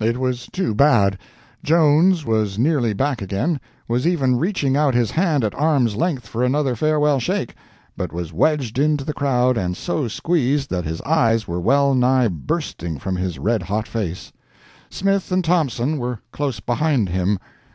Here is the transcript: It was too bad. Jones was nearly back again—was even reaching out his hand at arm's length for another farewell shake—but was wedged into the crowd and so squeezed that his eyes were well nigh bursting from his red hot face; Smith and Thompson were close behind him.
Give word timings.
It 0.00 0.16
was 0.16 0.46
too 0.46 0.74
bad. 0.74 1.18
Jones 1.62 2.24
was 2.24 2.58
nearly 2.58 2.94
back 2.94 3.20
again—was 3.20 4.06
even 4.06 4.38
reaching 4.38 4.74
out 4.74 4.94
his 4.94 5.10
hand 5.10 5.44
at 5.44 5.54
arm's 5.54 5.96
length 5.96 6.26
for 6.26 6.42
another 6.42 6.74
farewell 6.74 7.20
shake—but 7.20 8.10
was 8.10 8.32
wedged 8.32 8.78
into 8.78 9.04
the 9.04 9.12
crowd 9.12 9.58
and 9.58 9.76
so 9.76 10.08
squeezed 10.08 10.70
that 10.70 10.86
his 10.86 11.02
eyes 11.02 11.46
were 11.46 11.60
well 11.60 11.94
nigh 11.94 12.28
bursting 12.28 12.98
from 12.98 13.16
his 13.16 13.38
red 13.38 13.64
hot 13.64 13.86
face; 13.86 14.32
Smith 14.88 15.30
and 15.30 15.44
Thompson 15.44 15.98
were 15.98 16.20
close 16.32 16.58
behind 16.58 17.10
him. 17.10 17.38